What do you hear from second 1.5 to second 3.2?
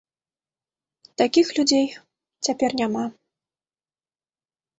людзей цяпер няма.